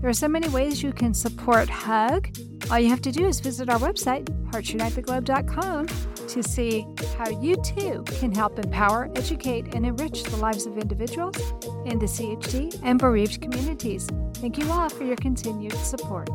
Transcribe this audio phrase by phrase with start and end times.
[0.00, 2.34] There are so many ways you can support HUG.
[2.70, 5.88] All you have to do is visit our website, heartsunitetheglobe.com,
[6.28, 6.86] to see
[7.18, 11.36] how you too can help empower, educate, and enrich the lives of individuals
[11.84, 14.08] in the CHD and bereaved communities.
[14.36, 16.30] Thank you all for your continued support.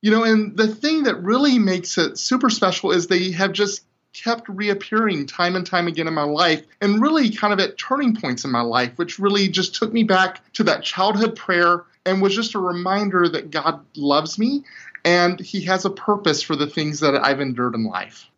[0.00, 3.84] You know, and the thing that really makes it super special is they have just
[4.14, 8.16] kept reappearing time and time again in my life and really kind of at turning
[8.16, 12.20] points in my life, which really just took me back to that childhood prayer and
[12.20, 14.64] was just a reminder that God loves me
[15.04, 18.30] and He has a purpose for the things that I've endured in life.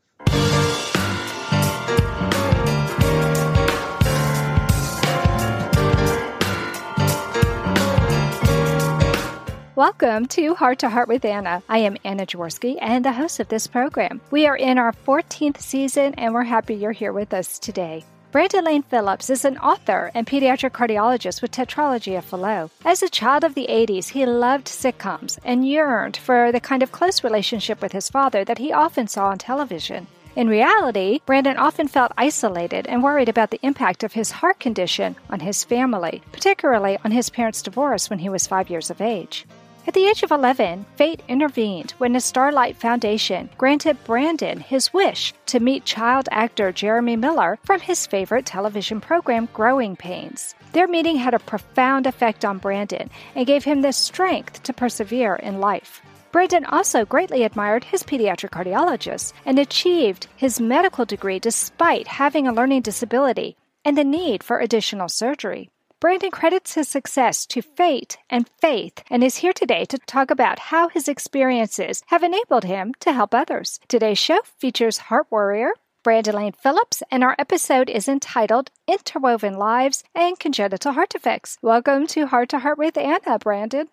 [9.74, 11.62] Welcome to Heart to Heart with Anna.
[11.68, 14.22] I am Anna Jaworski and the host of this program.
[14.30, 18.02] We are in our 14th season and we're happy you're here with us today.
[18.32, 22.70] Brandon Lane Phillips is an author and pediatric cardiologist with Tetralogy of Fallot.
[22.84, 26.92] As a child of the 80s, he loved sitcoms and yearned for the kind of
[26.92, 30.08] close relationship with his father that he often saw on television.
[30.34, 35.16] In reality, Brandon often felt isolated and worried about the impact of his heart condition
[35.30, 39.46] on his family, particularly on his parents' divorce when he was five years of age.
[39.86, 45.32] At the age of 11, fate intervened when the Starlight Foundation granted Brandon his wish
[45.46, 50.56] to meet child actor Jeremy Miller from his favorite television program, Growing Pains.
[50.72, 55.36] Their meeting had a profound effect on Brandon and gave him the strength to persevere
[55.36, 56.02] in life.
[56.32, 62.52] Brandon also greatly admired his pediatric cardiologist and achieved his medical degree despite having a
[62.52, 65.70] learning disability and the need for additional surgery.
[65.98, 70.58] Brandon credits his success to fate and faith and is here today to talk about
[70.58, 73.80] how his experiences have enabled him to help others.
[73.88, 75.70] Today's show features Heart Warrior,
[76.02, 81.56] Brandon Lane Phillips, and our episode is entitled Interwoven Lives and Congenital Heart Defects.
[81.62, 83.88] Welcome to Heart to Heart with Anna, Brandon.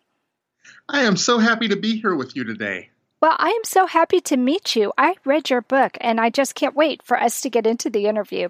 [0.90, 2.90] I am so happy to be here with you today.
[3.22, 4.92] Well, I am so happy to meet you.
[4.98, 8.08] I read your book and I just can't wait for us to get into the
[8.08, 8.50] interview.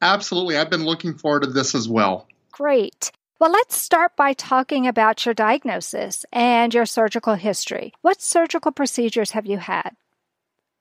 [0.00, 0.56] Absolutely.
[0.56, 2.26] I've been looking forward to this as well.
[2.52, 3.10] Great.
[3.38, 7.92] Well, let's start by talking about your diagnosis and your surgical history.
[8.00, 9.90] What surgical procedures have you had?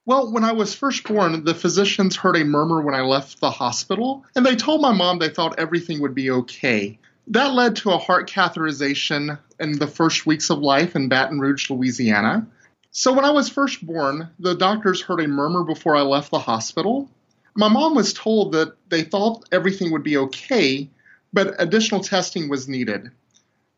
[0.05, 3.49] Well, when I was first born, the physicians heard a murmur when I left the
[3.49, 6.99] hospital, and they told my mom they thought everything would be okay.
[7.27, 11.71] That led to a heart catheterization in the first weeks of life in Baton Rouge,
[11.71, 12.45] Louisiana.
[12.91, 16.39] So, when I was first born, the doctors heard a murmur before I left the
[16.39, 17.09] hospital,
[17.55, 20.89] my mom was told that they thought everything would be okay,
[21.31, 23.09] but additional testing was needed.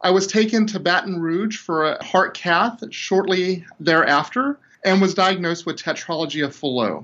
[0.02, 5.66] I was taken to Baton Rouge for a heart cath shortly thereafter and was diagnosed
[5.66, 7.04] with tetralogy of Fallot.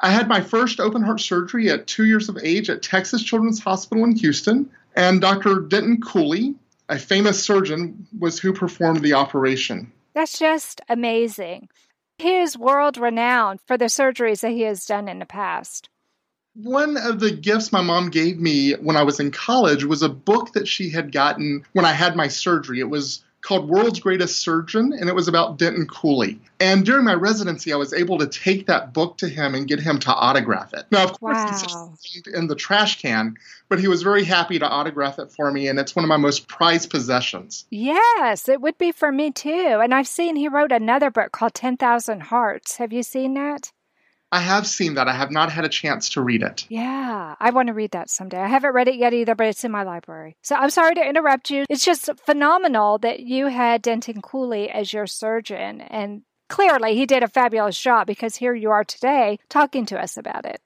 [0.00, 3.60] I had my first open heart surgery at two years of age at Texas Children's
[3.60, 5.60] Hospital in Houston, and Dr.
[5.60, 6.54] Denton Cooley,
[6.88, 9.92] a famous surgeon, was who performed the operation.
[10.14, 11.68] That's just amazing.
[12.18, 15.88] He is world renowned for the surgeries that he has done in the past.
[16.54, 20.08] One of the gifts my mom gave me when I was in college was a
[20.08, 22.80] book that she had gotten when I had my surgery.
[22.80, 26.38] It was called World's Greatest Surgeon, and it was about Denton Cooley.
[26.60, 29.80] And during my residency, I was able to take that book to him and get
[29.80, 30.84] him to autograph it.
[30.90, 31.92] Now, of course, wow.
[31.92, 33.36] it's in the trash can,
[33.68, 36.16] but he was very happy to autograph it for me, and it's one of my
[36.16, 37.64] most prized possessions.
[37.70, 39.80] Yes, it would be for me too.
[39.82, 42.76] And I've seen he wrote another book called 10,000 Hearts.
[42.76, 43.72] Have you seen that?
[44.32, 45.08] I have seen that.
[45.08, 46.64] I have not had a chance to read it.
[46.70, 48.38] Yeah, I want to read that someday.
[48.38, 50.36] I haven't read it yet either, but it's in my library.
[50.40, 51.66] So I'm sorry to interrupt you.
[51.68, 55.82] It's just phenomenal that you had Denton Cooley as your surgeon.
[55.82, 60.16] And clearly he did a fabulous job because here you are today talking to us
[60.16, 60.62] about it.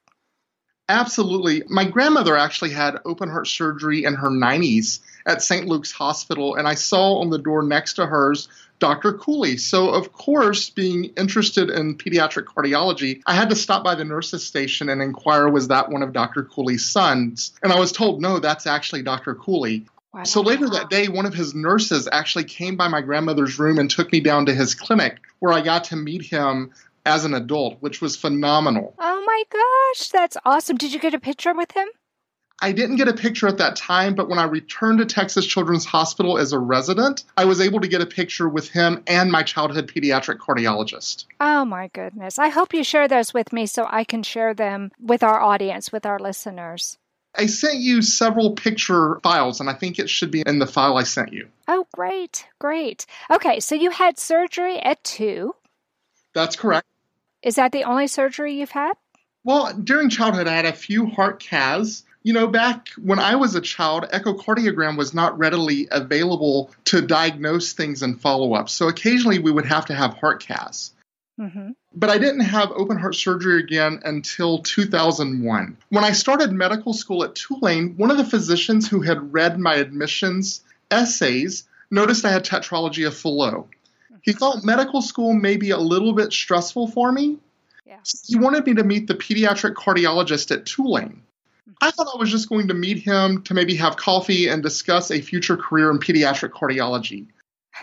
[0.88, 1.64] Absolutely.
[1.68, 5.66] My grandmother actually had open heart surgery in her 90s at St.
[5.66, 8.48] Luke's Hospital, and I saw on the door next to hers
[8.78, 9.14] Dr.
[9.14, 9.56] Cooley.
[9.56, 14.46] So, of course, being interested in pediatric cardiology, I had to stop by the nurse's
[14.46, 16.44] station and inquire was that one of Dr.
[16.44, 17.52] Cooley's sons?
[17.62, 19.34] And I was told, no, that's actually Dr.
[19.34, 19.86] Cooley.
[20.12, 20.24] Wow.
[20.24, 23.90] So later that day, one of his nurses actually came by my grandmother's room and
[23.90, 26.72] took me down to his clinic where I got to meet him
[27.06, 28.94] as an adult, which was phenomenal.
[28.98, 30.76] Oh my gosh, that's awesome.
[30.76, 31.88] Did you get a picture with him?
[32.60, 35.84] I didn't get a picture at that time, but when I returned to Texas Children's
[35.84, 39.42] Hospital as a resident, I was able to get a picture with him and my
[39.42, 41.26] childhood pediatric cardiologist.
[41.38, 42.38] Oh my goodness.
[42.38, 45.92] I hope you share those with me so I can share them with our audience,
[45.92, 46.96] with our listeners.
[47.34, 50.96] I sent you several picture files, and I think it should be in the file
[50.96, 51.48] I sent you.
[51.68, 53.04] Oh, great, great.
[53.30, 55.54] Okay, so you had surgery at two.
[56.32, 56.86] That's correct.
[57.46, 58.94] Is that the only surgery you've had?
[59.44, 62.02] Well, during childhood, I had a few heart caths.
[62.25, 67.72] You know, back when I was a child, echocardiogram was not readily available to diagnose
[67.72, 68.69] things and follow up.
[68.69, 70.90] So occasionally we would have to have heart caths.
[71.38, 71.70] Mm-hmm.
[71.94, 75.76] But I didn't have open heart surgery again until 2001.
[75.90, 79.76] When I started medical school at Tulane, one of the physicians who had read my
[79.76, 83.66] admissions essays noticed I had tetralogy of Fallot.
[84.26, 87.38] He thought medical school may be a little bit stressful for me.
[87.87, 87.99] Yeah.
[88.02, 91.23] So he wanted me to meet the pediatric cardiologist at Tulane.
[91.69, 91.73] Mm-hmm.
[91.81, 95.12] I thought I was just going to meet him to maybe have coffee and discuss
[95.12, 97.28] a future career in pediatric cardiology.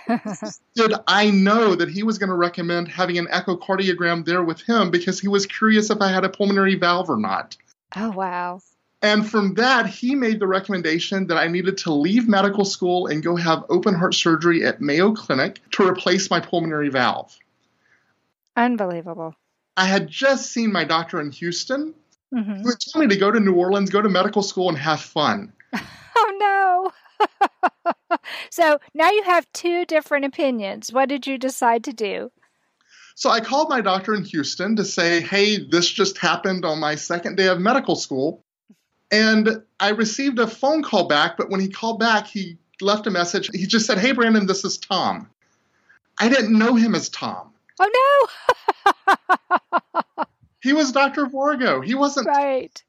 [0.75, 4.91] Did I know that he was going to recommend having an echocardiogram there with him
[4.91, 7.55] because he was curious if I had a pulmonary valve or not?
[7.95, 8.59] Oh, wow.
[9.03, 13.21] And from that, he made the recommendation that I needed to leave medical school and
[13.21, 17.37] go have open heart surgery at Mayo Clinic to replace my pulmonary valve.
[18.55, 19.35] Unbelievable.
[19.75, 21.93] I had just seen my doctor in Houston
[22.33, 22.61] mm-hmm.
[22.61, 25.01] who had told me to go to New Orleans, go to medical school, and have
[25.01, 25.51] fun.
[26.15, 28.17] Oh, no.
[28.51, 30.93] so now you have two different opinions.
[30.93, 32.31] What did you decide to do?
[33.15, 36.93] So I called my doctor in Houston to say, hey, this just happened on my
[36.95, 38.45] second day of medical school.
[39.13, 43.11] And I received a phone call back, but when he called back, he left a
[43.11, 43.47] message.
[43.53, 45.29] He just said, Hey, Brandon, this is Tom.
[46.19, 47.53] I didn't know him as Tom.
[47.79, 48.27] Oh,
[49.05, 50.25] no.
[50.63, 51.27] he was Dr.
[51.27, 51.85] Vargo.
[51.85, 52.25] He wasn't.
[52.25, 52.83] Right.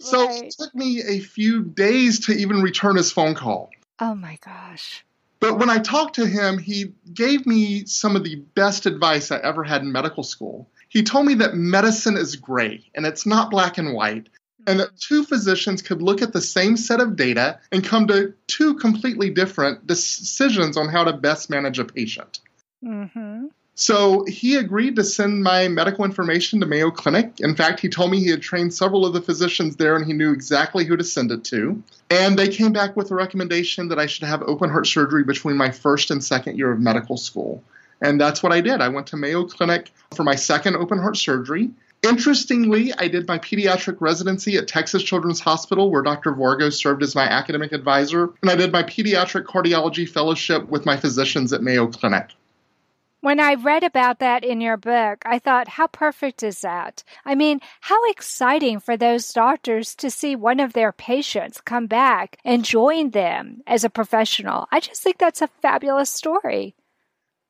[0.00, 0.44] So right.
[0.44, 3.68] it took me a few days to even return his phone call.
[4.00, 5.04] Oh, my gosh.
[5.40, 9.40] But when I talked to him, he gave me some of the best advice I
[9.40, 10.70] ever had in medical school.
[10.88, 14.30] He told me that medicine is gray and it's not black and white,
[14.66, 18.34] and that two physicians could look at the same set of data and come to
[18.46, 22.40] two completely different decisions on how to best manage a patient.
[22.84, 23.46] Mm-hmm.
[23.78, 27.34] So he agreed to send my medical information to Mayo Clinic.
[27.40, 30.14] In fact, he told me he had trained several of the physicians there and he
[30.14, 31.82] knew exactly who to send it to.
[32.08, 35.58] And they came back with a recommendation that I should have open heart surgery between
[35.58, 37.62] my first and second year of medical school.
[38.00, 38.80] And that's what I did.
[38.80, 41.70] I went to Mayo Clinic for my second open heart surgery.
[42.06, 46.32] Interestingly, I did my pediatric residency at Texas Children's Hospital, where Dr.
[46.32, 50.96] Vargo served as my academic advisor, and I did my pediatric cardiology fellowship with my
[50.96, 52.30] physicians at Mayo Clinic.
[53.22, 57.02] When I read about that in your book, I thought, how perfect is that?
[57.24, 62.38] I mean, how exciting for those doctors to see one of their patients come back
[62.44, 64.68] and join them as a professional.
[64.70, 66.76] I just think that's a fabulous story.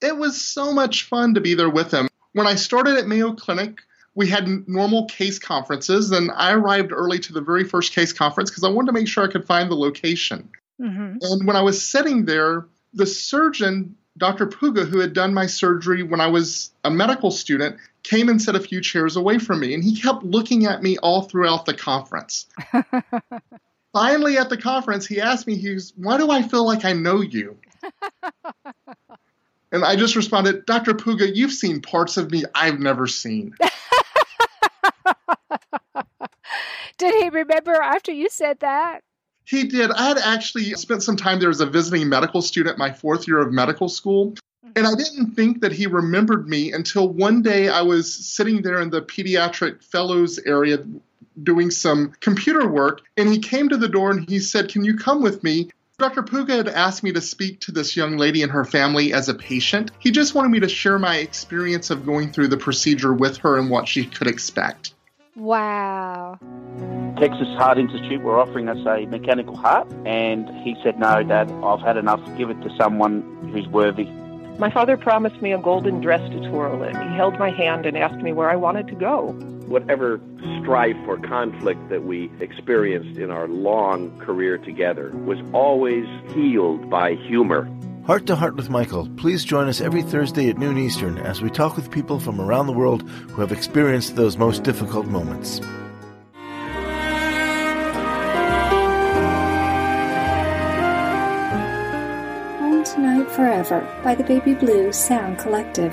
[0.01, 2.09] It was so much fun to be there with them.
[2.33, 3.81] When I started at Mayo Clinic,
[4.17, 8.51] we had normal case conferences, and I arrived early to the very first case conference
[8.51, 10.49] because I wanted to make sure I could find the location.
[10.81, 11.19] Mm-hmm.
[11.21, 14.47] And when I was sitting there, the surgeon, Dr.
[14.47, 18.57] Puga, who had done my surgery when I was a medical student, came and sat
[18.57, 21.75] a few chairs away from me, and he kept looking at me all throughout the
[21.75, 22.47] conference.
[23.93, 27.21] Finally, at the conference, he asked me, "He's why do I feel like I know
[27.21, 27.59] you?"
[29.73, 30.95] and I just responded, "Dr.
[30.95, 33.55] Puga, you've seen parts of me I've never seen."
[36.99, 39.03] did he remember after you said that?
[39.45, 39.93] He did.
[39.93, 43.41] I had actually spent some time there as a visiting medical student my fourth year
[43.41, 44.33] of medical school.
[44.33, 44.71] Mm-hmm.
[44.75, 48.81] And I didn't think that he remembered me until one day I was sitting there
[48.81, 50.79] in the pediatric fellows area
[51.43, 53.03] doing some computer work.
[53.17, 55.71] And he came to the door and he said, Can you come with me?
[55.99, 56.23] Dr.
[56.23, 59.35] Puga had asked me to speak to this young lady and her family as a
[59.35, 59.93] patient.
[59.99, 63.57] He just wanted me to share my experience of going through the procedure with her
[63.57, 64.93] and what she could expect.
[65.37, 66.39] Wow.
[67.19, 71.81] Texas Heart Institute were offering us a mechanical heart, and he said, No, Dad, I've
[71.81, 72.21] had enough.
[72.37, 74.07] Give it to someone who's worthy.
[74.59, 76.97] My father promised me a golden dress to twirl in.
[76.97, 79.33] He held my hand and asked me where I wanted to go.
[79.67, 80.21] Whatever
[80.63, 87.15] strife or conflict that we experienced in our long career together was always healed by
[87.15, 87.69] humor.
[88.07, 89.09] Heart to Heart with Michael.
[89.17, 92.69] Please join us every Thursday at noon Eastern as we talk with people from around
[92.69, 95.59] the world who have experienced those most difficult moments.
[102.61, 105.93] Home Tonight Forever by the Baby Blue Sound Collective.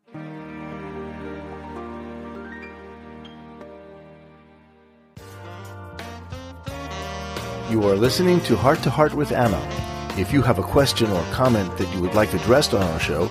[7.71, 9.65] You are listening to Heart to Heart with Anna.
[10.17, 13.27] If you have a question or comment that you would like addressed on our show,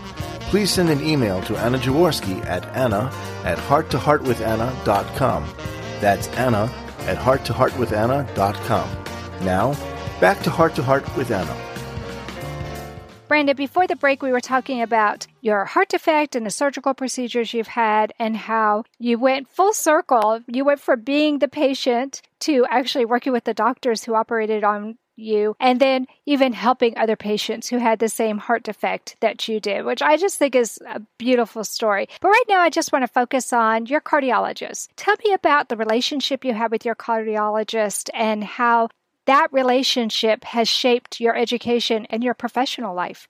[0.49, 3.13] please send an email to Anna Jaworski at anna
[3.45, 5.45] at hearttoheartwithanna.com.
[6.01, 9.45] That's Anna at hearttoheartwithanna.com.
[9.45, 9.75] Now,
[10.23, 11.70] back to Heart to Heart with Anna.
[13.31, 17.55] Brandon, before the break, we were talking about your heart defect and the surgical procedures
[17.55, 20.41] you've had and how you went full circle.
[20.49, 24.99] You went from being the patient to actually working with the doctors who operated on
[25.15, 29.61] you and then even helping other patients who had the same heart defect that you
[29.61, 32.09] did, which I just think is a beautiful story.
[32.21, 34.89] But right now, I just want to focus on your cardiologist.
[34.97, 38.89] Tell me about the relationship you had with your cardiologist and how
[39.27, 43.29] that relationship has shaped your education and your professional life.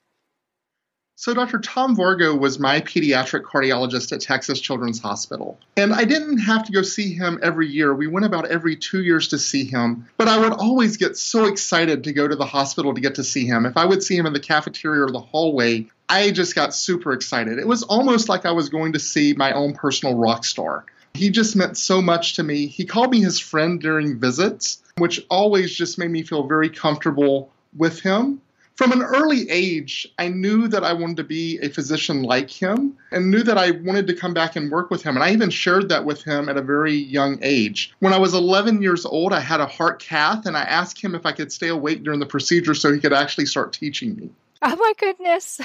[1.21, 1.59] So, Dr.
[1.59, 5.59] Tom Vargo was my pediatric cardiologist at Texas Children's Hospital.
[5.77, 7.93] And I didn't have to go see him every year.
[7.93, 10.07] We went about every two years to see him.
[10.17, 13.23] But I would always get so excited to go to the hospital to get to
[13.23, 13.67] see him.
[13.67, 17.13] If I would see him in the cafeteria or the hallway, I just got super
[17.13, 17.59] excited.
[17.59, 20.85] It was almost like I was going to see my own personal rock star.
[21.13, 22.65] He just meant so much to me.
[22.65, 27.51] He called me his friend during visits, which always just made me feel very comfortable
[27.75, 28.41] with him.
[28.75, 32.97] From an early age, I knew that I wanted to be a physician like him
[33.11, 35.15] and knew that I wanted to come back and work with him.
[35.15, 37.93] And I even shared that with him at a very young age.
[37.99, 41.13] When I was 11 years old, I had a heart cath and I asked him
[41.13, 44.31] if I could stay awake during the procedure so he could actually start teaching me.
[44.63, 45.61] Oh my goodness.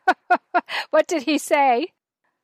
[0.90, 1.88] what did he say?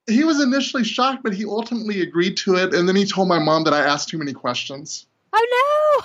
[0.06, 2.74] He was initially shocked, but he ultimately agreed to it.
[2.74, 5.06] And then he told my mom that I asked too many questions.
[5.32, 6.02] Oh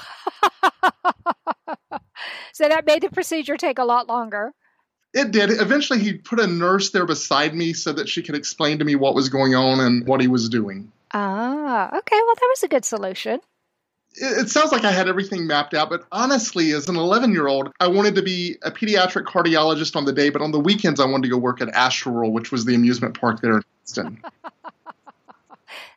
[0.71, 1.99] no!
[2.53, 4.53] so that made the procedure take a lot longer.
[5.13, 5.49] It did.
[5.49, 8.95] Eventually, he put a nurse there beside me so that she could explain to me
[8.95, 10.91] what was going on and what he was doing.
[11.13, 12.17] Ah, okay.
[12.25, 13.39] Well, that was a good solution.
[14.15, 17.47] It, it sounds like I had everything mapped out, but honestly, as an 11 year
[17.47, 20.99] old, I wanted to be a pediatric cardiologist on the day, but on the weekends,
[20.99, 24.21] I wanted to go work at Astroworld, which was the amusement park there in Houston.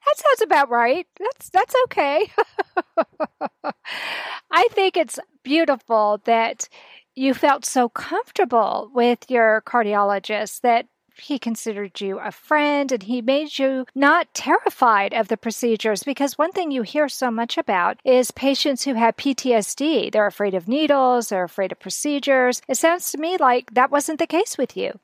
[0.06, 1.06] that sounds about right.
[1.18, 2.30] That's that's okay.
[4.50, 6.68] I think it's beautiful that
[7.14, 10.86] you felt so comfortable with your cardiologist that
[11.20, 16.38] he considered you a friend and he made you not terrified of the procedures because
[16.38, 20.12] one thing you hear so much about is patients who have PTSD.
[20.12, 22.62] They're afraid of needles, they're afraid of procedures.
[22.68, 24.98] It sounds to me like that wasn't the case with you.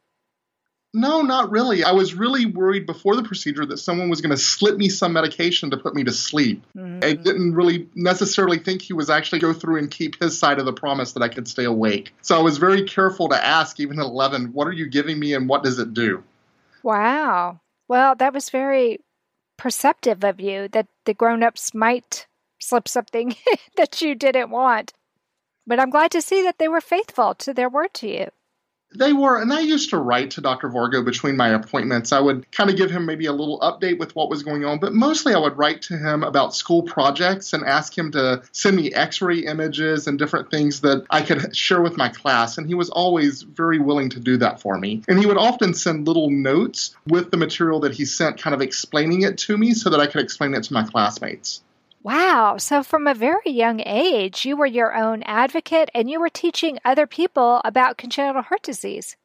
[0.96, 1.82] No, not really.
[1.82, 5.12] I was really worried before the procedure that someone was going to slip me some
[5.12, 6.64] medication to put me to sleep.
[6.76, 7.00] Mm-hmm.
[7.02, 10.66] I didn't really necessarily think he was actually go through and keep his side of
[10.66, 12.14] the promise that I could stay awake.
[12.22, 15.34] So I was very careful to ask, even at 11, what are you giving me
[15.34, 16.22] and what does it do?
[16.84, 17.60] Wow.
[17.88, 19.00] Well, that was very
[19.56, 22.28] perceptive of you that the grown ups might
[22.60, 23.34] slip something
[23.76, 24.92] that you didn't want.
[25.66, 28.28] But I'm glad to see that they were faithful to their word to you.
[28.96, 30.68] They were, and I used to write to Dr.
[30.68, 32.12] Vargo between my appointments.
[32.12, 34.78] I would kind of give him maybe a little update with what was going on,
[34.78, 38.76] but mostly I would write to him about school projects and ask him to send
[38.76, 42.56] me x ray images and different things that I could share with my class.
[42.56, 45.02] And he was always very willing to do that for me.
[45.08, 48.62] And he would often send little notes with the material that he sent, kind of
[48.62, 51.62] explaining it to me so that I could explain it to my classmates.
[52.04, 52.58] Wow.
[52.58, 56.78] So, from a very young age, you were your own advocate and you were teaching
[56.84, 59.16] other people about congenital heart disease.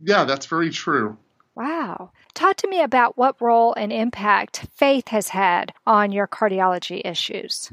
[0.00, 1.18] Yeah, that's very true.
[1.54, 2.12] Wow.
[2.34, 7.70] Talk to me about what role and impact faith has had on your cardiology issues.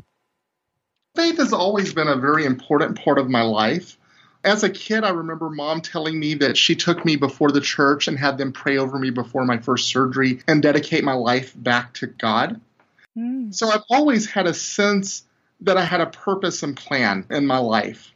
[1.16, 3.98] Faith has always been a very important part of my life.
[4.44, 8.10] As a kid, I remember mom telling me that she took me before the church
[8.10, 11.94] and had them pray over me before my first surgery and dedicate my life back
[11.94, 12.60] to God.
[13.18, 13.54] Mm.
[13.54, 15.24] So I've always had a sense
[15.62, 18.12] that I had a purpose and plan in my life.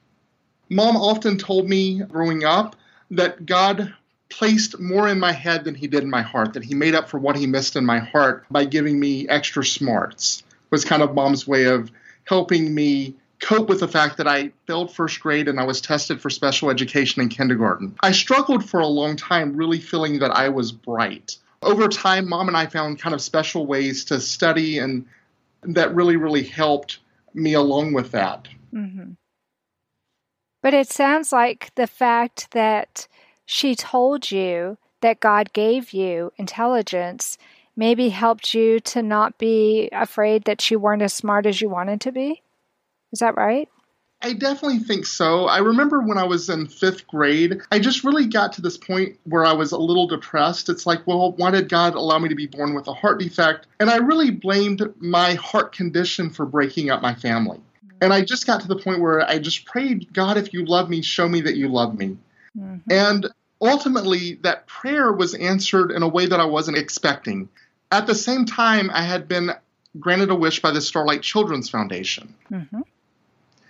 [0.70, 2.76] Mom often told me growing up
[3.12, 3.94] that God
[4.30, 7.10] placed more in my head than he did in my heart, that he made up
[7.10, 10.44] for what he missed in my heart by giving me extra smarts.
[10.70, 11.90] Was kind of mom's way of
[12.26, 16.20] helping me cope with the fact that I failed first grade and I was tested
[16.20, 17.96] for special education in kindergarten.
[18.02, 22.48] I struggled for a long time really feeling that I was bright over time, mom
[22.48, 25.06] and I found kind of special ways to study, and
[25.64, 27.00] that really, really helped
[27.34, 28.48] me along with that.
[28.74, 29.12] Mm-hmm.
[30.62, 33.08] But it sounds like the fact that
[33.46, 37.38] she told you that God gave you intelligence
[37.76, 42.02] maybe helped you to not be afraid that you weren't as smart as you wanted
[42.02, 42.42] to be.
[43.12, 43.70] Is that right?
[44.22, 45.46] I definitely think so.
[45.46, 49.18] I remember when I was in fifth grade, I just really got to this point
[49.26, 50.70] where I was a little depressed.
[50.70, 53.68] It's like, well, why did God allow me to be born with a heart defect?
[53.80, 57.60] And I really blamed my heart condition for breaking up my family.
[58.02, 60.90] And I just got to the point where I just prayed, God, if you love
[60.90, 62.18] me, show me that you love me.
[62.58, 62.92] Mm-hmm.
[62.92, 63.28] And
[63.62, 67.50] ultimately, that prayer was answered in a way that I wasn't expecting.
[67.92, 69.52] At the same time, I had been
[70.00, 72.34] granted a wish by the Starlight Children's Foundation.
[72.52, 72.82] Mm-hmm.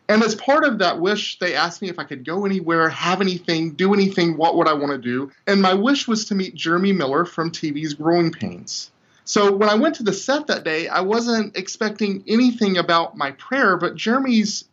[0.10, 3.20] And as part of that wish, they asked me if I could go anywhere, have
[3.20, 5.32] anything, do anything, what would I want to do?
[5.46, 8.92] And my wish was to meet Jeremy Miller from TV's Growing Pains.
[9.26, 13.32] So when I went to the set that day, I wasn't expecting anything about my
[13.32, 14.64] prayer, but Jeremy's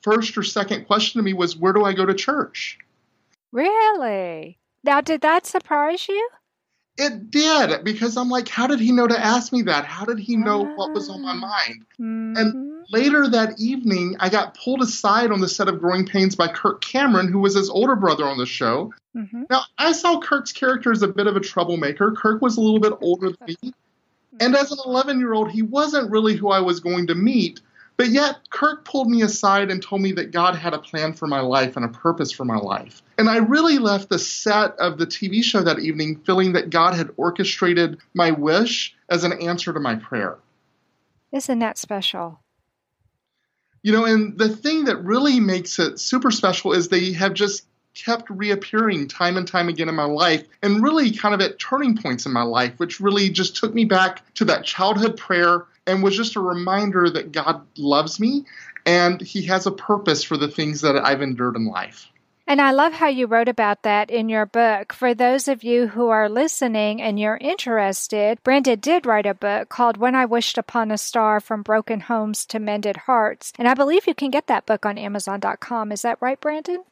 [0.00, 2.78] first or second question to me was, Where do I go to church?
[3.52, 4.58] Really?
[4.82, 6.28] Now, did that surprise you?
[6.98, 9.86] It did because I'm like, how did he know to ask me that?
[9.86, 11.86] How did he know what was on my mind?
[11.98, 12.36] Mm-hmm.
[12.36, 16.48] And later that evening, I got pulled aside on the set of Growing Pains by
[16.48, 18.92] Kirk Cameron, who was his older brother on the show.
[19.16, 19.44] Mm-hmm.
[19.48, 22.12] Now, I saw Kirk's character as a bit of a troublemaker.
[22.12, 23.72] Kirk was a little bit older than me.
[24.40, 27.60] And as an 11 year old, he wasn't really who I was going to meet.
[28.02, 31.28] But yet, Kirk pulled me aside and told me that God had a plan for
[31.28, 33.00] my life and a purpose for my life.
[33.16, 36.94] And I really left the set of the TV show that evening feeling that God
[36.94, 40.36] had orchestrated my wish as an answer to my prayer.
[41.30, 42.40] Isn't that special?
[43.84, 47.68] You know, and the thing that really makes it super special is they have just
[47.94, 51.96] kept reappearing time and time again in my life and really kind of at turning
[51.96, 56.02] points in my life, which really just took me back to that childhood prayer and
[56.02, 58.44] was just a reminder that God loves me
[58.86, 62.08] and He has a purpose for the things that I've endured in life.
[62.46, 64.92] And I love how you wrote about that in your book.
[64.92, 69.68] For those of you who are listening and you're interested, Brandon did write a book
[69.68, 73.52] called When I Wished Upon a Star From Broken Homes to Mended Hearts.
[73.58, 75.92] And I believe you can get that book on Amazon.com.
[75.92, 76.82] Is that right, Brandon?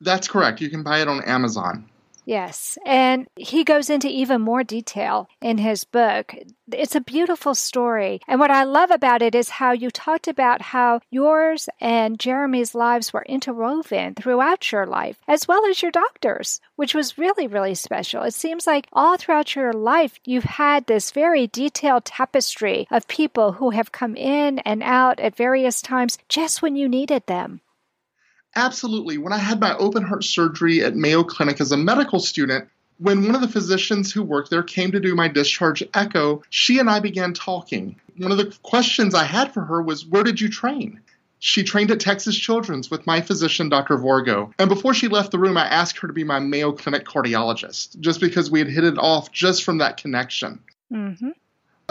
[0.00, 0.60] That's correct.
[0.60, 1.90] You can buy it on Amazon.
[2.24, 2.78] Yes.
[2.86, 6.34] And he goes into even more detail in his book.
[6.72, 8.20] It's a beautiful story.
[8.26, 12.74] And what I love about it is how you talked about how yours and Jeremy's
[12.74, 17.74] lives were interwoven throughout your life, as well as your doctor's, which was really, really
[17.74, 18.22] special.
[18.22, 23.52] It seems like all throughout your life, you've had this very detailed tapestry of people
[23.52, 27.60] who have come in and out at various times just when you needed them.
[28.56, 29.18] Absolutely.
[29.18, 33.24] When I had my open heart surgery at Mayo Clinic as a medical student, when
[33.24, 36.88] one of the physicians who worked there came to do my discharge echo, she and
[36.88, 37.96] I began talking.
[38.16, 41.00] One of the questions I had for her was, Where did you train?
[41.40, 43.98] She trained at Texas Children's with my physician, Dr.
[43.98, 44.54] Vargo.
[44.58, 48.00] And before she left the room, I asked her to be my Mayo Clinic cardiologist,
[48.00, 50.60] just because we had hit it off just from that connection.
[50.90, 51.30] Mm-hmm.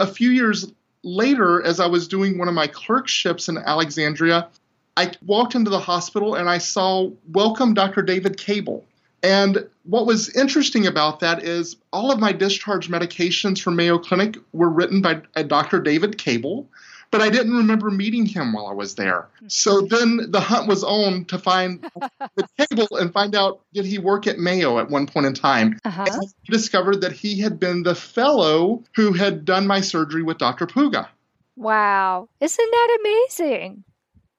[0.00, 0.72] A few years
[1.04, 4.48] later, as I was doing one of my clerkships in Alexandria,
[4.96, 8.02] I walked into the hospital and I saw Welcome Dr.
[8.02, 8.84] David Cable.
[9.22, 14.36] And what was interesting about that is all of my discharge medications from Mayo Clinic
[14.52, 15.80] were written by Dr.
[15.80, 16.68] David Cable,
[17.10, 19.28] but I didn't remember meeting him while I was there.
[19.48, 21.82] So then the hunt was on to find
[22.36, 25.80] the Cable and find out did he work at Mayo at one point in time.
[25.84, 26.04] Uh-huh.
[26.06, 30.38] And I discovered that he had been the fellow who had done my surgery with
[30.38, 30.66] Dr.
[30.66, 31.08] Puga.
[31.56, 32.28] Wow.
[32.40, 33.84] Isn't that amazing?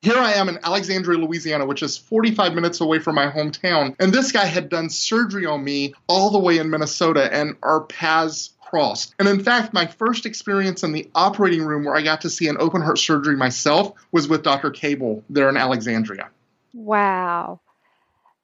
[0.06, 3.96] Here I am in Alexandria, Louisiana, which is 45 minutes away from my hometown.
[4.00, 7.82] And this guy had done surgery on me all the way in Minnesota, and our
[7.82, 9.16] paths crossed.
[9.18, 12.48] And in fact, my first experience in the operating room where I got to see
[12.48, 14.70] an open heart surgery myself was with Dr.
[14.70, 16.30] Cable there in Alexandria.
[16.72, 17.60] Wow.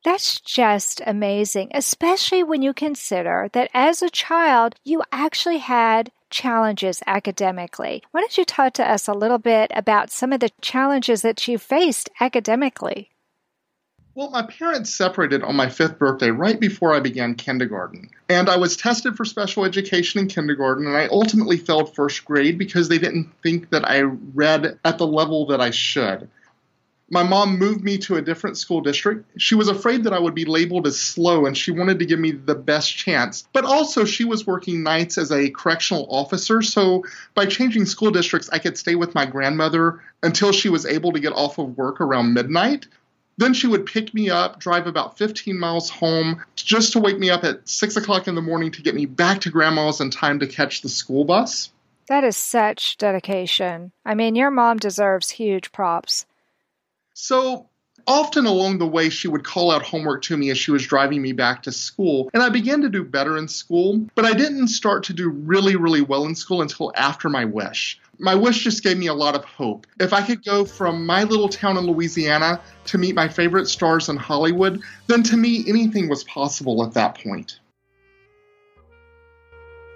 [0.04, 7.04] That's just amazing, especially when you consider that as a child, you actually had challenges
[7.06, 8.04] academically.
[8.12, 11.48] Why don't you talk to us a little bit about some of the challenges that
[11.48, 13.12] you faced academically?
[14.13, 18.10] Well, my parents separated on my fifth birthday right before I began kindergarten.
[18.28, 22.58] And I was tested for special education in kindergarten, and I ultimately failed first grade
[22.58, 26.30] because they didn't think that I read at the level that I should
[27.12, 29.26] my mom moved me to a different school district.
[29.38, 32.19] She was afraid that I would be labeled as slow and she wanted to give
[32.19, 33.47] me the best chance.
[33.52, 36.62] But also, she was working nights as a correctional officer.
[36.62, 37.04] So,
[37.36, 41.19] by changing school districts, I could stay with my grandmother until she was able to
[41.19, 42.88] get off of work around midnight.
[43.38, 47.30] Then she would pick me up, drive about 15 miles home, just to wake me
[47.30, 50.39] up at 6 o'clock in the morning to get me back to grandma's in time
[50.39, 51.71] to catch the school bus.
[52.08, 53.91] That is such dedication.
[54.06, 56.26] I mean, your mom deserves huge props.
[57.13, 57.69] So
[58.08, 61.21] often along the way, she would call out homework to me as she was driving
[61.21, 62.30] me back to school.
[62.34, 65.76] And I began to do better in school, but I didn't start to do really,
[65.76, 68.00] really well in school until after my wish.
[68.19, 69.88] My wish just gave me a lot of hope.
[70.00, 74.10] If I could go from my little town in Louisiana to meet my favorite stars
[74.10, 77.60] in Hollywood, then to me, anything was possible at that point.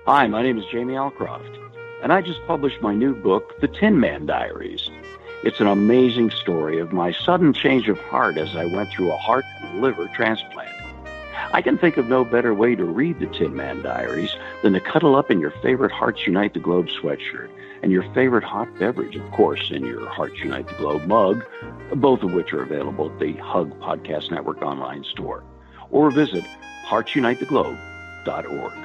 [0.08, 1.56] Hi, my name is Jamie Alcroft,
[2.04, 4.90] and I just published my new book, The Tin Man Diaries.
[5.44, 9.18] It's an amazing story of my sudden change of heart as I went through a
[9.18, 10.76] heart and liver transplant.
[11.52, 14.80] I can think of no better way to read the Tin Man Diaries than to
[14.80, 17.50] cuddle up in your favorite Hearts Unite the Globe sweatshirt
[17.84, 21.46] and your favorite hot beverage, of course, in your Hearts Unite the Globe mug,
[21.94, 25.44] both of which are available at the Hug Podcast Network online store.
[25.92, 26.46] Or visit
[26.88, 28.85] heartsunitetheglobe.org.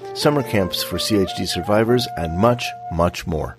[0.13, 3.57] summer camps for CHD survivors, and much, much more.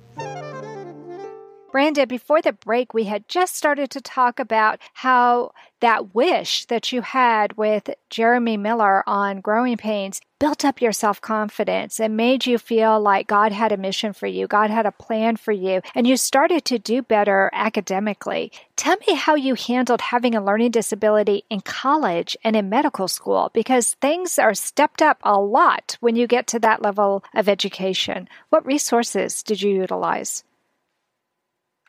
[1.73, 6.93] Brandon, before the break, we had just started to talk about how that wish that
[6.93, 12.47] you had with Jeremy Miller on Growing Pains built up your self confidence and made
[12.47, 15.83] you feel like God had a mission for you, God had a plan for you,
[15.95, 18.51] and you started to do better academically.
[18.75, 23.53] Tell me how you handled having a learning disability in college and in medical school
[23.55, 28.29] because things are stepped up a lot when you get to that level of education.
[28.49, 30.43] What resources did you utilize?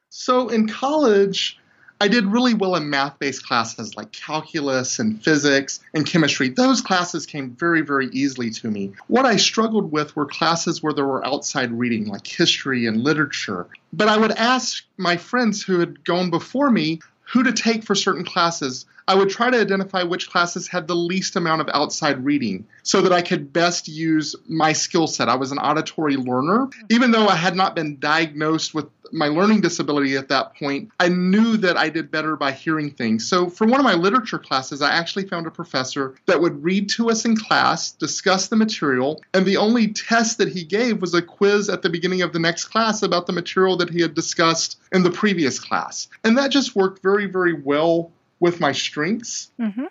[0.10, 1.58] So in college,
[2.04, 6.50] I did really well in math based classes like calculus and physics and chemistry.
[6.50, 8.92] Those classes came very, very easily to me.
[9.08, 13.68] What I struggled with were classes where there were outside reading like history and literature.
[13.94, 17.96] But I would ask my friends who had gone before me who to take for
[17.96, 18.86] certain classes.
[19.08, 23.02] I would try to identify which classes had the least amount of outside reading so
[23.02, 25.30] that I could best use my skill set.
[25.30, 26.70] I was an auditory learner.
[26.90, 31.10] Even though I had not been diagnosed with my learning disability at that point, I
[31.10, 33.28] knew that I did better by hearing things.
[33.28, 36.90] So, for one of my literature classes, I actually found a professor that would read
[36.92, 41.14] to us in class, discuss the material, and the only test that he gave was
[41.14, 44.16] a quiz at the beginning of the next class about the material that he had
[44.16, 46.08] discussed in the previous class.
[46.24, 48.12] And that just worked very, very well
[48.44, 49.52] with my strengths.
[49.58, 49.86] Mm-hmm.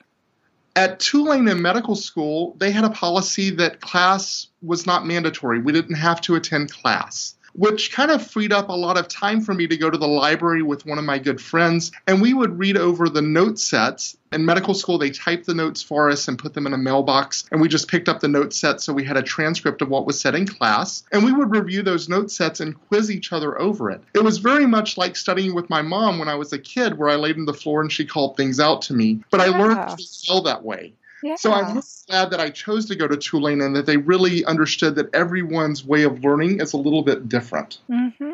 [0.76, 5.58] At Tulane in medical school, they had a policy that class was not mandatory.
[5.58, 9.40] We didn't have to attend class which kind of freed up a lot of time
[9.40, 11.92] for me to go to the library with one of my good friends.
[12.06, 14.16] And we would read over the note sets.
[14.32, 17.44] In medical school, they typed the notes for us and put them in a mailbox.
[17.52, 20.06] And we just picked up the note set so we had a transcript of what
[20.06, 21.04] was said in class.
[21.12, 24.02] And we would review those note sets and quiz each other over it.
[24.14, 27.10] It was very much like studying with my mom when I was a kid, where
[27.10, 29.20] I laid on the floor and she called things out to me.
[29.30, 30.94] But I learned to spell that way.
[31.22, 31.36] Yeah.
[31.36, 34.96] So I'm glad that I chose to go to Tulane and that they really understood
[34.96, 37.78] that everyone's way of learning is a little bit different.
[37.88, 38.32] Mm-hmm.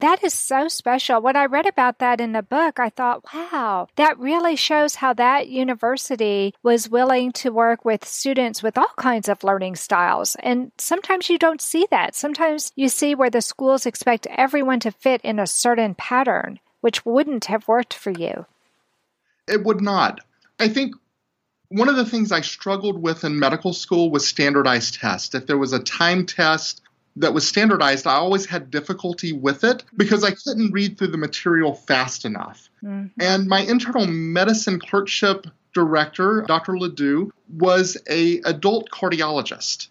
[0.00, 1.22] That is so special.
[1.22, 5.12] When I read about that in the book, I thought, wow, that really shows how
[5.12, 10.34] that university was willing to work with students with all kinds of learning styles.
[10.40, 12.16] And sometimes you don't see that.
[12.16, 17.06] Sometimes you see where the schools expect everyone to fit in a certain pattern, which
[17.06, 18.46] wouldn't have worked for you.
[19.46, 20.18] It would not.
[20.58, 20.96] I think
[21.72, 25.34] one of the things I struggled with in medical school was standardized tests.
[25.34, 26.82] If there was a time test
[27.16, 31.18] that was standardized, I always had difficulty with it because I couldn't read through the
[31.18, 32.68] material fast enough.
[32.82, 33.20] Mm-hmm.
[33.20, 36.78] And my internal medicine clerkship director, Dr.
[36.78, 39.88] Ledoux, was a adult cardiologist.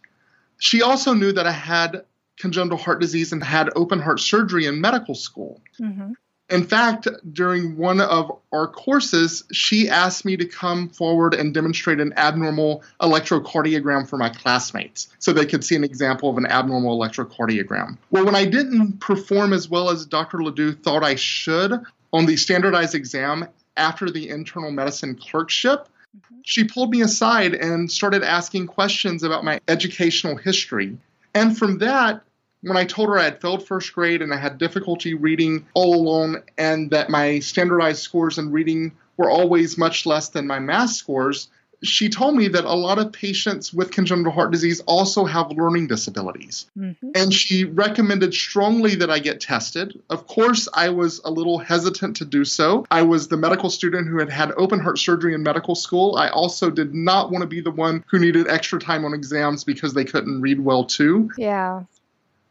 [0.60, 2.06] She also knew that I had
[2.38, 5.62] congenital heart disease and had open heart surgery in medical school.
[5.80, 6.14] Mm-hmm.
[6.52, 12.02] In fact, during one of our courses, she asked me to come forward and demonstrate
[12.02, 17.00] an abnormal electrocardiogram for my classmates so they could see an example of an abnormal
[17.00, 17.98] electrocardiogram.
[18.12, 20.44] Well, when I didn't perform as well as Dr.
[20.44, 21.72] Ledoux thought I should
[22.12, 26.40] on the standardized exam after the internal medicine clerkship, mm-hmm.
[26.44, 30.98] she pulled me aside and started asking questions about my educational history.
[31.34, 32.24] And from that,
[32.62, 35.96] when I told her I had failed first grade and I had difficulty reading all
[35.96, 40.92] alone, and that my standardized scores in reading were always much less than my math
[40.92, 41.50] scores,
[41.84, 45.88] she told me that a lot of patients with congenital heart disease also have learning
[45.88, 46.70] disabilities.
[46.78, 47.10] Mm-hmm.
[47.16, 50.00] And she recommended strongly that I get tested.
[50.10, 52.86] Of course, I was a little hesitant to do so.
[52.92, 56.16] I was the medical student who had had open heart surgery in medical school.
[56.18, 59.64] I also did not want to be the one who needed extra time on exams
[59.64, 61.32] because they couldn't read well, too.
[61.36, 61.84] Yeah.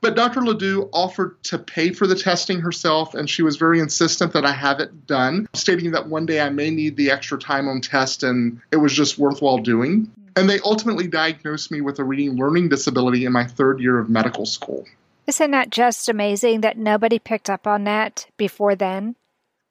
[0.00, 0.40] But Dr.
[0.40, 4.52] Ledoux offered to pay for the testing herself, and she was very insistent that I
[4.52, 8.22] have it done, stating that one day I may need the extra time on test
[8.22, 10.06] and it was just worthwhile doing.
[10.06, 10.20] Mm-hmm.
[10.36, 14.08] And they ultimately diagnosed me with a reading learning disability in my third year of
[14.08, 14.86] medical school.
[15.26, 19.16] Isn't that just amazing that nobody picked up on that before then?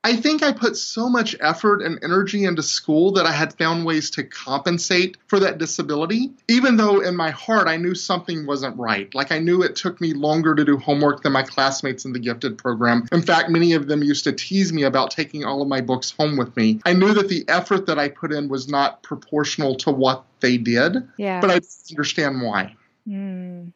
[0.03, 3.85] I think I put so much effort and energy into school that I had found
[3.85, 8.77] ways to compensate for that disability, even though in my heart I knew something wasn't
[8.77, 9.13] right.
[9.13, 12.19] Like I knew it took me longer to do homework than my classmates in the
[12.19, 13.09] gifted program.
[13.11, 16.11] In fact, many of them used to tease me about taking all of my books
[16.11, 16.79] home with me.
[16.85, 20.57] I knew that the effort that I put in was not proportional to what they
[20.57, 21.41] did, yeah.
[21.41, 22.73] but I didn't understand why.
[23.05, 23.73] Mm,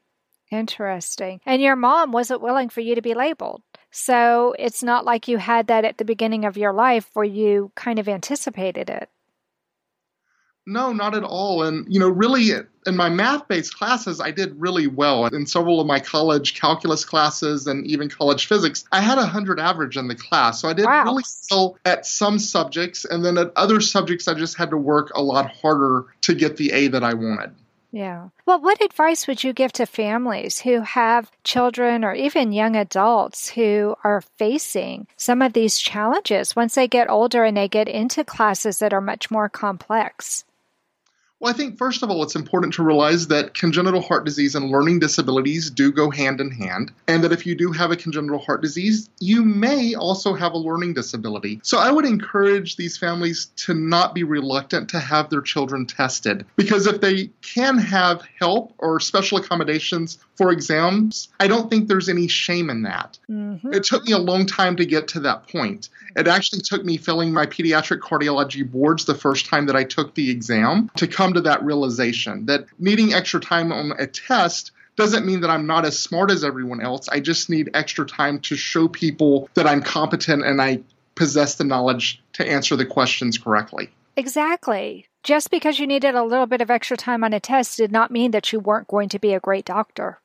[0.51, 1.41] interesting.
[1.45, 3.61] And your mom wasn't willing for you to be labeled.
[3.95, 7.71] So it's not like you had that at the beginning of your life where you
[7.75, 9.07] kind of anticipated it.
[10.65, 11.61] No, not at all.
[11.61, 12.49] And, you know, really
[12.87, 15.27] in my math based classes, I did really well.
[15.27, 19.59] In several of my college calculus classes and even college physics, I had a 100
[19.59, 20.59] average in the class.
[20.59, 21.03] So I did wow.
[21.03, 23.05] really well at some subjects.
[23.05, 26.57] And then at other subjects, I just had to work a lot harder to get
[26.57, 27.53] the A that I wanted.
[27.93, 28.29] Yeah.
[28.47, 33.49] Well, what advice would you give to families who have children or even young adults
[33.49, 38.23] who are facing some of these challenges once they get older and they get into
[38.23, 40.43] classes that are much more complex?
[41.43, 44.69] Well, I think first of all, it's important to realize that congenital heart disease and
[44.69, 48.39] learning disabilities do go hand in hand, and that if you do have a congenital
[48.39, 51.59] heart disease, you may also have a learning disability.
[51.61, 56.45] So I would encourage these families to not be reluctant to have their children tested,
[56.55, 62.09] because if they can have help or special accommodations for exams, I don't think there's
[62.09, 63.17] any shame in that.
[63.29, 63.73] Mm-hmm.
[63.73, 65.89] It took me a long time to get to that point.
[66.15, 70.15] It actually took me filling my pediatric cardiology boards the first time that I took
[70.15, 75.25] the exam to come to that realization that needing extra time on a test doesn't
[75.25, 77.09] mean that I'm not as smart as everyone else.
[77.09, 80.81] I just need extra time to show people that I'm competent and I
[81.15, 83.89] possess the knowledge to answer the questions correctly.
[84.15, 85.07] Exactly.
[85.23, 88.11] Just because you needed a little bit of extra time on a test did not
[88.11, 90.19] mean that you weren't going to be a great doctor.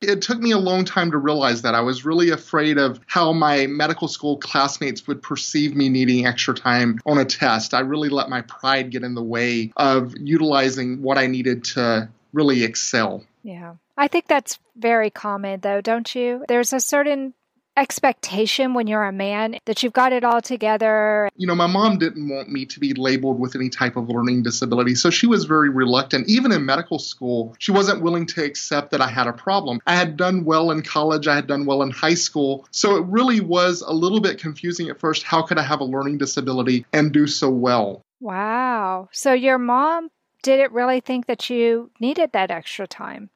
[0.00, 1.74] It took me a long time to realize that.
[1.74, 6.54] I was really afraid of how my medical school classmates would perceive me needing extra
[6.54, 7.74] time on a test.
[7.74, 12.08] I really let my pride get in the way of utilizing what I needed to
[12.32, 13.24] really excel.
[13.42, 13.74] Yeah.
[13.96, 16.44] I think that's very common, though, don't you?
[16.46, 17.34] There's a certain
[17.78, 21.30] expectation when you're a man that you've got it all together.
[21.36, 24.42] You know, my mom didn't want me to be labeled with any type of learning
[24.42, 26.28] disability, so she was very reluctant.
[26.28, 29.80] Even in medical school, she wasn't willing to accept that I had a problem.
[29.86, 33.04] I had done well in college, I had done well in high school, so it
[33.06, 35.22] really was a little bit confusing at first.
[35.22, 38.02] How could I have a learning disability and do so well?
[38.20, 39.08] Wow.
[39.12, 40.08] So your mom
[40.42, 43.30] didn't really think that you needed that extra time.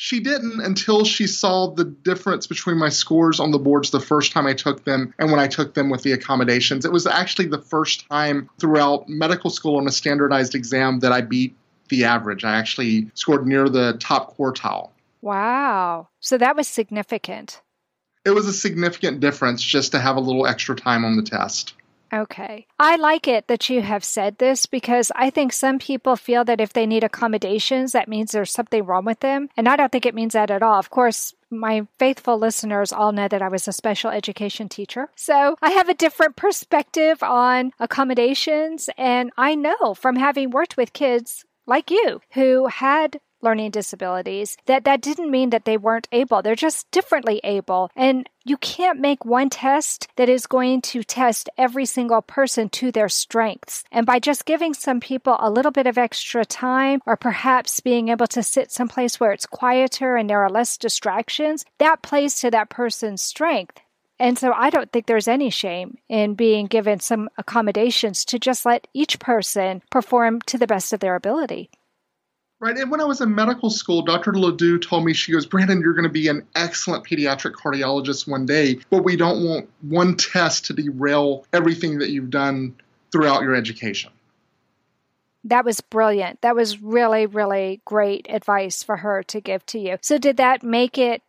[0.00, 4.30] She didn't until she saw the difference between my scores on the boards the first
[4.30, 6.84] time I took them and when I took them with the accommodations.
[6.84, 11.20] It was actually the first time throughout medical school on a standardized exam that I
[11.20, 11.56] beat
[11.88, 12.44] the average.
[12.44, 14.90] I actually scored near the top quartile.
[15.20, 16.06] Wow.
[16.20, 17.60] So that was significant.
[18.24, 21.74] It was a significant difference just to have a little extra time on the test.
[22.12, 22.66] Okay.
[22.78, 26.60] I like it that you have said this because I think some people feel that
[26.60, 29.48] if they need accommodations, that means there's something wrong with them.
[29.56, 30.78] And I don't think it means that at all.
[30.78, 35.08] Of course, my faithful listeners all know that I was a special education teacher.
[35.16, 38.88] So I have a different perspective on accommodations.
[38.96, 44.84] And I know from having worked with kids like you who had learning disabilities that
[44.84, 46.42] that didn't mean that they weren't able.
[46.42, 47.90] They're just differently able.
[47.94, 52.90] And you can't make one test that is going to test every single person to
[52.90, 53.84] their strengths.
[53.92, 58.08] And by just giving some people a little bit of extra time or perhaps being
[58.08, 62.50] able to sit someplace where it's quieter and there are less distractions that plays to
[62.50, 63.78] that person's strength.
[64.18, 68.66] And so I don't think there's any shame in being given some accommodations to just
[68.66, 71.70] let each person perform to the best of their ability.
[72.60, 72.76] Right.
[72.76, 74.34] And when I was in medical school, Dr.
[74.34, 78.46] Ledoux told me, she goes, Brandon, you're going to be an excellent pediatric cardiologist one
[78.46, 82.74] day, but we don't want one test to derail everything that you've done
[83.12, 84.10] throughout your education.
[85.44, 86.40] That was brilliant.
[86.40, 89.98] That was really, really great advice for her to give to you.
[90.02, 91.22] So, did that make it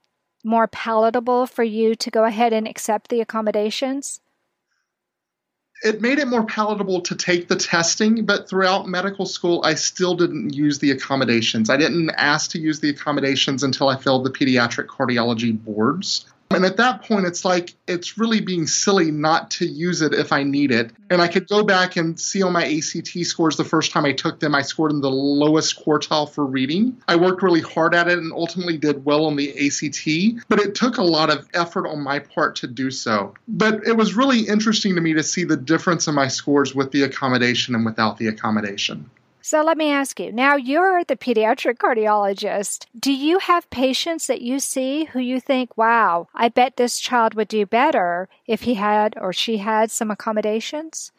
[0.43, 4.19] more palatable for you to go ahead and accept the accommodations?
[5.81, 10.15] It made it more palatable to take the testing, but throughout medical school, I still
[10.15, 11.69] didn't use the accommodations.
[11.69, 16.25] I didn't ask to use the accommodations until I filled the pediatric cardiology boards.
[16.51, 20.33] And at that point, it's like it's really being silly not to use it if
[20.33, 20.91] I need it.
[21.11, 24.13] And I could go back and see on my ACT scores the first time I
[24.13, 26.97] took them, I scored in the lowest quartile for reading.
[27.07, 30.73] I worked really hard at it and ultimately did well on the ACT, but it
[30.73, 33.35] took a lot of effort on my part to do so.
[33.47, 36.91] But it was really interesting to me to see the difference in my scores with
[36.91, 39.09] the accommodation and without the accommodation.
[39.49, 42.85] So let me ask you now, you're the pediatric cardiologist.
[42.99, 47.33] Do you have patients that you see who you think, wow, I bet this child
[47.33, 51.11] would do better if he had or she had some accommodations?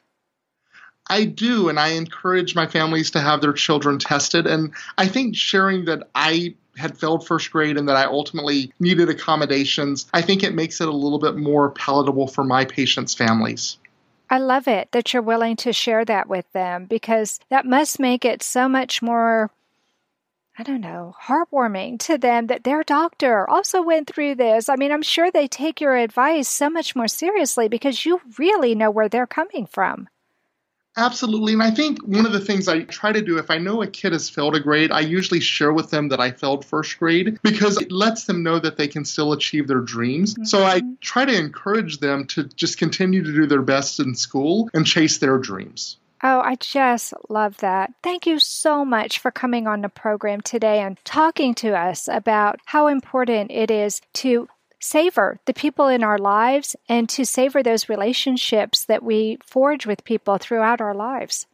[1.09, 4.47] I do, and I encourage my families to have their children tested.
[4.47, 9.09] And I think sharing that I had failed first grade and that I ultimately needed
[9.09, 13.77] accommodations, I think it makes it a little bit more palatable for my patients' families.
[14.31, 18.25] I love it that you're willing to share that with them because that must make
[18.25, 19.51] it so much more
[20.59, 24.69] I don't know, heartwarming to them that their doctor also went through this.
[24.69, 28.75] I mean, I'm sure they take your advice so much more seriously because you really
[28.75, 30.09] know where they're coming from.
[30.97, 31.53] Absolutely.
[31.53, 33.87] And I think one of the things I try to do if I know a
[33.87, 37.39] kid has failed a grade, I usually share with them that I failed first grade
[37.43, 40.35] because it lets them know that they can still achieve their dreams.
[40.35, 40.45] Mm-hmm.
[40.45, 44.69] So I try to encourage them to just continue to do their best in school
[44.75, 45.97] and chase their dreams.
[46.23, 47.95] Oh, I just love that.
[48.03, 52.61] Thank you so much for coming on the program today and talking to us about
[52.67, 54.49] how important it is to
[54.81, 60.05] savor the people in our lives and to savor those relationships that we forge with
[60.05, 61.47] people throughout our lives.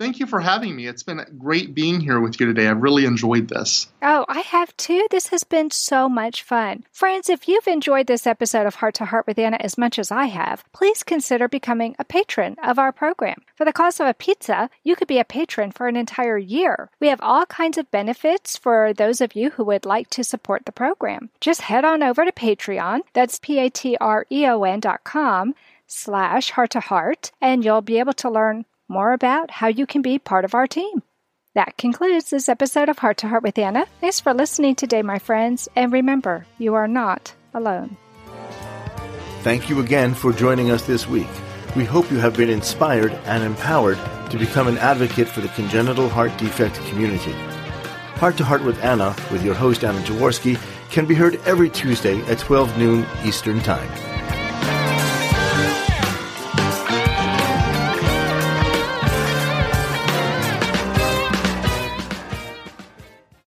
[0.00, 0.86] Thank you for having me.
[0.86, 2.66] It's been great being here with you today.
[2.66, 3.86] I've really enjoyed this.
[4.00, 5.06] Oh, I have too.
[5.10, 6.84] This has been so much fun.
[6.90, 10.10] Friends, if you've enjoyed this episode of Heart to Heart with Anna as much as
[10.10, 13.42] I have, please consider becoming a patron of our program.
[13.54, 16.88] For the cost of a pizza, you could be a patron for an entire year.
[16.98, 20.64] We have all kinds of benefits for those of you who would like to support
[20.64, 21.28] the program.
[21.42, 23.00] Just head on over to Patreon.
[23.12, 25.54] That's P-A-T-R-E-O-N dot com
[25.86, 30.02] slash heart to heart, and you'll be able to learn more about how you can
[30.02, 31.02] be part of our team.
[31.54, 33.86] That concludes this episode of Heart to Heart with Anna.
[34.00, 37.96] Thanks for listening today, my friends, and remember, you are not alone.
[39.42, 41.28] Thank you again for joining us this week.
[41.74, 43.98] We hope you have been inspired and empowered
[44.30, 47.32] to become an advocate for the congenital heart defect community.
[48.20, 52.20] Heart to Heart with Anna, with your host Anna Jaworski, can be heard every Tuesday
[52.22, 54.19] at 12 noon Eastern Time.